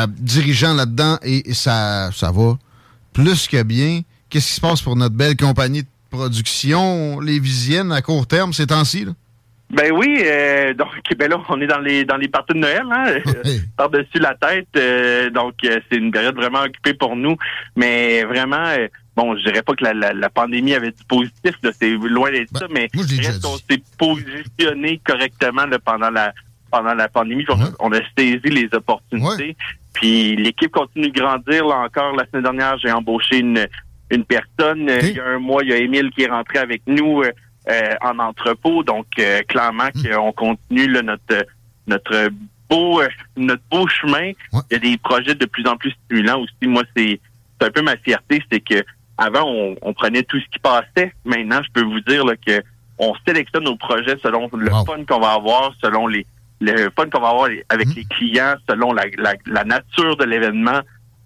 dirigeant 0.07 0.73
là-dedans 0.73 1.19
et, 1.21 1.53
ça, 1.53 2.09
ça 2.11 2.31
va 2.31 2.57
plus 3.13 3.47
que 3.47 3.61
bien. 3.61 4.01
Qu'est-ce 4.29 4.47
qui 4.47 4.53
se 4.53 4.61
passe 4.61 4.81
pour 4.81 4.95
notre 4.95 5.15
belle 5.15 5.37
compagnie 5.37 5.83
de 5.83 5.87
production 6.09 7.19
lévisienne 7.19 7.91
à 7.91 8.01
court 8.01 8.25
terme 8.25 8.51
ces 8.51 8.67
temps-ci? 8.67 9.05
Ben 9.75 9.91
oui, 9.91 10.21
euh, 10.23 10.73
donc 10.73 10.87
ben 11.17 11.29
là, 11.29 11.41
on 11.49 11.59
est 11.59 11.67
dans 11.67 11.79
les 11.79 12.05
dans 12.05 12.15
les 12.15 12.29
parties 12.29 12.53
de 12.53 12.59
Noël, 12.59 12.85
hein, 12.89 13.15
par-dessus 13.77 14.19
la 14.19 14.33
tête. 14.33 14.69
Euh, 14.77 15.29
donc 15.29 15.55
euh, 15.65 15.79
c'est 15.89 15.97
une 15.97 16.11
période 16.11 16.35
vraiment 16.35 16.61
occupée 16.61 16.93
pour 16.93 17.15
nous. 17.15 17.35
Mais 17.75 18.23
vraiment, 18.23 18.73
bon, 19.17 19.37
je 19.37 19.43
dirais 19.43 19.63
pas 19.63 19.73
que 19.73 19.83
la, 19.83 20.29
pandémie 20.29 20.73
avait 20.73 20.91
du 20.91 21.03
positif, 21.07 21.55
c'est 21.77 21.89
loin 21.89 22.31
d'être 22.31 22.53
ben, 22.53 22.59
ça, 22.59 22.67
mais 22.71 22.87
on 23.43 23.57
s'est 23.57 23.81
positionné 23.97 25.01
correctement 25.03 25.65
pendant 25.83 26.09
la 26.09 26.33
pendant 26.71 26.93
la 26.93 27.09
pandémie. 27.09 27.45
On, 27.79 27.91
a 27.91 27.99
saisi 28.17 28.47
les 28.47 28.69
opportunités. 28.71 29.57
Puis 29.93 30.35
l'équipe 30.35 30.71
continue 30.71 31.09
de 31.09 31.19
grandir. 31.19 31.65
Là 31.67 31.79
encore, 31.79 32.15
la 32.15 32.25
semaine 32.27 32.43
dernière, 32.43 32.77
j'ai 32.79 32.91
embauché 32.91 33.39
une 33.39 33.67
une 34.09 34.25
personne. 34.25 34.89
Euh, 34.89 34.99
il 35.01 35.15
y 35.15 35.19
a 35.19 35.25
un 35.25 35.39
mois, 35.39 35.63
il 35.63 35.69
y 35.69 35.73
a 35.73 35.77
Émile 35.77 36.11
qui 36.11 36.23
est 36.23 36.29
rentré 36.29 36.59
avec 36.59 36.81
nous 36.87 37.21
euh, 37.21 37.27
euh, 37.27 37.31
en 38.01 38.19
entrepôt. 38.19 38.83
Donc, 38.83 39.07
clairement 39.47 39.89
hmm. 39.93 40.09
qu'on 40.09 40.31
continue 40.31 40.87
notre 41.03 41.45
notre 41.87 42.29
beau 42.69 43.01
notre 43.37 43.61
beau 43.69 43.87
chemin. 43.87 44.31
Il 44.53 44.61
y 44.71 44.75
a 44.75 44.79
des 44.79 44.97
projets 44.97 45.35
de 45.35 45.45
plus 45.45 45.67
en 45.67 45.77
plus 45.77 45.95
stimulants 46.05 46.41
aussi. 46.41 46.67
Moi, 46.67 46.83
c'est 46.95 47.19
un 47.61 47.69
peu 47.69 47.81
ma 47.81 47.97
fierté, 47.97 48.43
c'est 48.51 48.59
que 48.59 48.83
avant 49.17 49.45
on, 49.81 49.93
prenait 49.93 50.23
tout 50.23 50.39
ce 50.39 50.45
qui 50.51 50.59
passait. 50.59 51.13
Maintenant, 51.23 51.61
je 51.63 51.71
peux 51.71 51.83
vous 51.83 52.01
dire 52.01 52.25
là, 52.25 52.35
que 52.35 52.61
on 52.97 53.13
sélectionne 53.27 53.63
nos 53.63 53.77
projets 53.77 54.17
selon 54.21 54.49
le 54.53 54.69
fun 54.69 55.03
qu'on 55.07 55.19
va 55.19 55.33
avoir, 55.33 55.73
selon 55.81 56.07
les 56.07 56.25
le 56.61 56.89
fun 56.95 57.09
qu'on 57.09 57.21
va 57.21 57.29
avoir 57.29 57.49
avec 57.69 57.87
hmm. 57.87 57.93
les 57.95 58.05
clients, 58.05 58.55
selon 58.69 58.93
la, 58.93 59.05
la 59.45 59.63
nature 59.63 60.15
de 60.17 60.25
l'événement. 60.25 60.81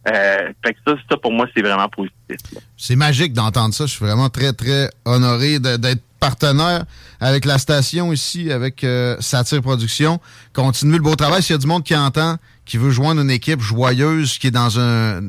Euh, 0.08 0.52
fait 0.66 0.74
que 0.74 0.80
ça, 0.88 0.96
ça, 1.10 1.18
pour 1.18 1.32
moi, 1.32 1.46
c'est 1.54 1.62
vraiment 1.62 1.90
positif. 1.90 2.38
C'est 2.78 2.96
magique 2.96 3.34
d'entendre 3.34 3.74
ça. 3.74 3.86
Je 3.86 3.92
suis 3.92 4.06
vraiment 4.06 4.30
très, 4.30 4.54
très 4.54 4.90
honoré 5.06 5.60
d'être 5.60 6.02
partenaire 6.20 6.86
avec 7.20 7.46
la 7.46 7.58
station 7.58 8.14
ici, 8.14 8.52
avec 8.52 8.84
euh, 8.84 9.16
Satire 9.20 9.62
Production. 9.62 10.20
Continuez 10.54 10.98
le 10.98 11.04
beau 11.04 11.16
travail. 11.16 11.42
S'il 11.42 11.54
y 11.54 11.56
a 11.56 11.60
du 11.60 11.68
monde 11.68 11.84
qui 11.84 11.96
entend, 11.96 12.38
qui 12.66 12.78
veut 12.78 12.92
joindre 12.92 13.22
une 13.22 13.32
équipe 13.32 13.62
joyeuse, 13.62 14.38
qui 14.38 14.48
est 14.48 14.52
dans 14.52 14.80
un, 14.80 15.22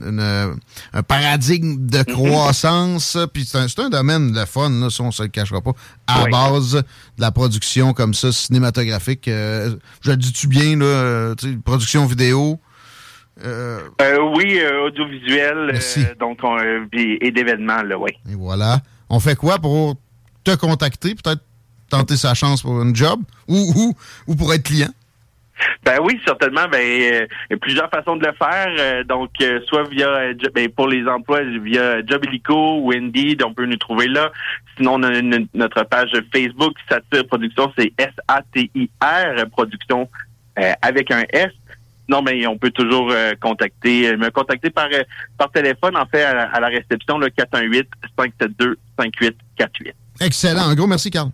un 0.92 1.02
paradigme 1.02 1.87
de 1.87 1.99
mm-hmm. 1.99 2.12
croissance, 2.12 3.18
puis 3.32 3.44
c'est 3.44 3.59
un, 3.59 3.66
un, 3.85 3.90
domaine 3.90 4.32
de 4.32 4.44
fun, 4.44 4.70
là, 4.70 4.90
ça, 4.90 5.02
on 5.02 5.11
se 5.11 5.23
le 5.23 5.28
cachera 5.28 5.61
pas, 5.61 5.73
à 6.06 6.26
base 6.26 6.73
de 6.75 6.82
la 7.18 7.30
production 7.30 7.92
comme 7.92 8.14
ça, 8.14 8.32
cinématographique. 8.32 9.28
Euh, 9.28 9.75
je 10.02 10.11
le 10.11 10.16
dis-tu 10.16 10.49
bien, 10.49 10.76
là, 10.76 10.85
euh, 10.85 11.35
production 11.64 12.06
vidéo, 12.06 12.61
euh, 13.44 13.80
euh, 14.02 14.18
oui, 14.37 14.59
euh, 14.61 14.87
audiovisuel, 14.87 15.78
donc 16.18 16.40
et 16.92 17.30
d'événements, 17.30 17.82
là, 17.82 17.99
oui. 17.99 18.11
Et 18.30 18.35
voilà. 18.35 18.80
On 19.09 19.20
fait 19.20 19.37
quoi 19.37 19.59
pour 19.59 19.97
te 20.57 20.61
contacter, 20.61 21.14
peut-être 21.14 21.42
tenter 21.88 22.16
sa 22.16 22.35
chance 22.35 22.62
pour 22.62 22.80
un 22.80 22.95
job 22.95 23.21
ou, 23.49 23.95
ou, 24.26 24.37
pour 24.37 24.54
être 24.54 24.62
client? 24.62 24.90
Ben 25.85 25.99
oui, 26.02 26.19
certainement. 26.25 26.69
Ben, 26.71 26.80
il 26.80 27.26
y 27.50 27.54
a 27.54 27.57
plusieurs 27.59 27.90
façons 27.90 28.16
de 28.16 28.25
le 28.25 28.33
faire. 28.33 29.04
donc, 29.04 29.30
soit 29.66 29.83
via 29.90 30.33
ben, 30.54 30.71
pour 30.71 30.88
les 30.88 31.07
emplois 31.07 31.42
via 31.42 32.04
Job 32.07 32.25
ou 32.50 32.92
Indeed, 32.95 33.42
on 33.42 33.52
peut 33.52 33.66
nous 33.66 33.76
trouver 33.76 34.09
là. 34.09 34.30
Sinon, 34.76 34.95
on 34.95 35.02
a 35.02 35.21
notre 35.52 35.83
page 35.85 36.12
Facebook 36.33 36.75
Satire 36.88 37.26
Production, 37.26 37.73
c'est 37.76 37.92
S-A-T-I-R 37.99 39.50
Production 39.50 40.09
avec 40.83 41.11
un 41.11 41.25
S. 41.30 41.50
Non, 42.11 42.23
mais 42.23 42.45
on 42.49 42.59
peut 42.59 42.73
toujours 42.73 43.12
euh, 43.12 43.35
contacter, 43.40 44.09
euh, 44.09 44.16
me 44.16 44.30
contacter 44.30 44.71
par 44.71 44.88
euh, 44.92 45.04
par 45.38 45.52
téléphone, 45.52 45.97
en 45.97 46.07
fait, 46.07 46.25
à, 46.25 46.59
la 46.59 46.66
réception, 46.66 47.19
le 47.19 47.28
418-572-5848. 47.28 49.92
Excellent. 50.21 50.69
Un 50.69 50.75
gros 50.75 50.87
merci, 50.87 51.11
Carl. 51.11 51.31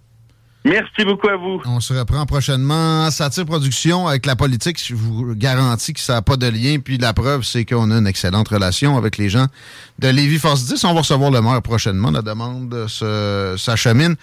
Merci 0.68 1.04
beaucoup 1.04 1.28
à 1.28 1.36
vous. 1.36 1.62
On 1.64 1.78
se 1.78 1.94
reprend 1.94 2.26
prochainement. 2.26 3.08
Satire 3.12 3.46
Production 3.46 4.08
avec 4.08 4.26
la 4.26 4.34
politique. 4.34 4.82
Je 4.84 4.96
vous 4.96 5.36
garantis 5.36 5.92
que 5.92 6.00
ça 6.00 6.14
n'a 6.14 6.22
pas 6.22 6.36
de 6.36 6.48
lien. 6.48 6.80
Puis 6.80 6.98
la 6.98 7.12
preuve, 7.12 7.44
c'est 7.44 7.64
qu'on 7.64 7.92
a 7.92 7.98
une 7.98 8.06
excellente 8.08 8.48
relation 8.48 8.96
avec 8.96 9.16
les 9.16 9.28
gens 9.28 9.46
de 10.00 10.08
Lévis 10.08 10.40
Force 10.40 10.64
10. 10.64 10.82
On 10.82 10.92
va 10.92 11.00
recevoir 11.00 11.30
le 11.30 11.40
maire 11.40 11.62
prochainement. 11.62 12.10
La 12.10 12.20
demande 12.20 12.88
s'achemine. 13.56 14.16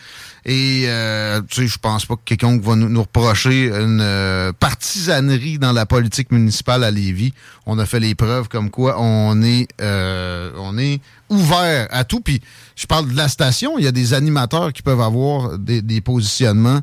Et 0.45 0.83
euh, 0.87 1.39
tu 1.49 1.61
sais, 1.61 1.67
je 1.67 1.79
pense 1.79 2.05
pas 2.05 2.15
que 2.15 2.21
quelqu'un 2.25 2.59
va 2.59 2.75
nous, 2.75 3.01
reprocher 3.01 3.69
une 3.69 4.01
euh, 4.01 4.51
partisanerie 4.51 5.59
dans 5.59 5.71
la 5.71 5.85
politique 5.85 6.33
municipale 6.33 6.83
à 6.83 6.91
Lévis. 6.91 7.33
On 7.65 7.79
a 7.79 7.85
fait 7.85 8.01
les 8.01 8.15
preuves 8.15 8.49
comme 8.49 8.69
quoi 8.69 8.97
on 8.99 9.41
est 9.41 9.69
euh, 9.79 10.51
on 10.57 10.77
est 10.77 10.99
ouvert 11.33 11.87
à 11.91 12.03
tout. 12.03 12.19
Puis 12.21 12.41
je 12.75 12.85
parle 12.85 13.09
de 13.09 13.17
la 13.17 13.27
station, 13.27 13.77
il 13.77 13.83
y 13.83 13.87
a 13.87 13.91
des 13.91 14.13
animateurs 14.13 14.73
qui 14.73 14.81
peuvent 14.81 15.01
avoir 15.01 15.57
des, 15.57 16.01
positionnements 16.01 16.81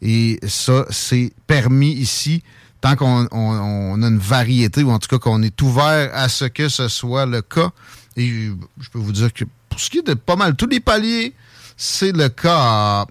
et 0.00 0.38
ça, 0.46 0.84
c'est 0.90 1.32
permis 1.46 1.92
ici 1.92 2.42
tant 2.80 2.96
qu'on 2.96 3.26
a 3.26 4.06
une 4.06 4.18
variété 4.18 4.82
ou 4.82 4.90
en 4.90 4.98
tout 4.98 5.08
cas 5.08 5.18
qu'on 5.18 5.42
est 5.42 5.62
ouvert 5.62 6.10
à 6.14 6.28
ce 6.28 6.46
que 6.46 6.68
ce 6.68 6.88
soit 6.88 7.26
le 7.26 7.40
cas. 7.40 7.70
Et 8.16 8.50
je 8.80 8.90
peux 8.90 8.98
vous 8.98 9.12
dire 9.12 9.32
que 9.32 9.44
pour 9.68 9.78
ce 9.80 9.88
qui 9.88 9.98
est 9.98 10.06
de 10.06 10.14
pas 10.14 10.36
mal 10.36 10.56
tous 10.56 10.66
les 10.66 10.80
paliers, 10.80 11.32
c'est 11.76 12.12
le 12.12 12.28
cas 12.28 12.56
à 12.58 13.06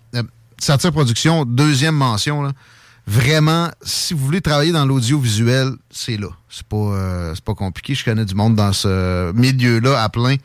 Satire 0.57 0.91
Production, 0.91 1.45
deuxième 1.45 1.95
mention. 1.95 2.53
Vraiment, 3.07 3.69
si 3.81 4.13
vous 4.13 4.23
voulez 4.23 4.41
travailler 4.41 4.71
dans 4.71 4.85
l'audiovisuel, 4.85 5.71
c'est 5.89 6.17
là. 6.17 6.27
C'est 6.49 6.65
pas, 6.67 6.77
euh, 6.77 7.35
pas 7.43 7.55
compliqué. 7.55 7.95
Je 7.95 8.05
connais 8.05 8.25
du 8.25 8.35
monde 8.35 8.55
dans 8.55 8.71
ce 8.73 9.31
milieu-là 9.33 10.03
à 10.03 10.09
plein. 10.09 10.35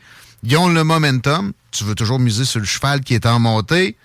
Ils 0.43 0.57
ont 0.57 0.69
le 0.69 0.83
momentum. 0.83 1.53
Tu 1.71 1.83
veux 1.83 1.95
toujours 1.95 2.19
miser 2.19 2.45
sur 2.45 2.59
le 2.59 2.65
cheval 2.65 3.01
qui 3.01 3.13
est 3.13 3.25
en 3.25 3.39
montée. 3.39 3.97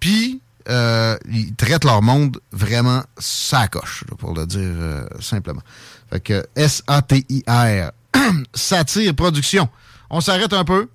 Puis, 0.00 0.40
euh, 0.68 1.16
ils 1.30 1.54
traitent 1.54 1.84
leur 1.84 2.02
monde 2.02 2.38
vraiment 2.52 3.02
sacoche, 3.18 4.04
pour 4.18 4.34
le 4.34 4.46
dire 4.46 4.60
euh, 4.62 5.06
simplement. 5.20 5.62
Fait 6.10 6.20
que 6.20 6.46
S-A-T-I-R. 6.54 7.90
Satire 8.54 9.14
Production. 9.14 9.68
On 10.10 10.20
s'arrête 10.20 10.52
un 10.52 10.64
peu. 10.64 10.88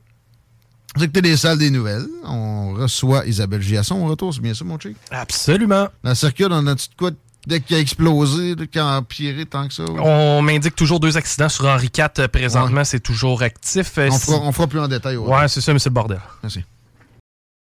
Vous 0.96 1.04
écoutez 1.04 1.22
les 1.22 1.38
salles 1.38 1.58
des 1.58 1.72
nouvelles. 1.72 2.08
On 2.24 2.74
reçoit 2.74 3.26
Isabelle 3.26 3.62
Giasson 3.62 3.96
au 3.96 4.06
retour, 4.06 4.34
c'est 4.34 4.42
bien 4.42 4.54
ça, 4.54 4.64
mon 4.64 4.80
chic? 4.80 4.96
Absolument. 5.10 5.88
La 6.04 6.14
circule, 6.14 6.50
on 6.52 6.68
a-tu 6.68 6.90
de 6.90 6.96
quoi 6.96 7.12
dès 7.48 7.60
qu'il 7.62 7.76
a 7.76 7.80
explosé, 7.80 8.56
qu'il 8.72 8.82
a 8.82 8.98
empiré 8.98 9.46
tant 9.46 9.68
que 9.68 9.74
ça? 9.74 9.84
On 9.88 10.42
m'indique 10.42 10.76
toujours 10.76 11.00
deux 11.00 11.18
accidents 11.18 11.50
sur 11.50 11.66
Henri 11.66 11.90
IV. 11.96 12.28
Présentement, 12.30 12.84
c'est 12.84 13.00
toujours 13.00 13.42
actif. 13.42 13.98
On 13.98 14.12
fera, 14.12 14.38
on 14.42 14.52
fera 14.52 14.68
plus 14.68 14.80
en 14.80 14.88
détail. 14.88 15.18
Ouais, 15.18 15.48
c'est 15.48 15.62
ça, 15.62 15.74
mais 15.74 15.80
c'est 15.80 15.90
le 15.90 15.94
bordel. 15.96 16.20
Merci. 16.42 16.64